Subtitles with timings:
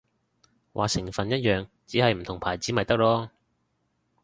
[0.73, 3.29] 話成分一樣，只係唔同牌子咪得囉